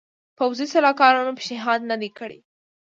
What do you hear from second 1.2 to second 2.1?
پېشنهاد نه دی